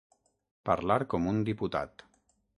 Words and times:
Parlar 0.69 0.97
com 1.15 1.29
un 1.33 1.45
diputat. 1.51 2.09